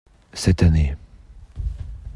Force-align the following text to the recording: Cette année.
Cette 0.33 0.63
année. 0.63 0.95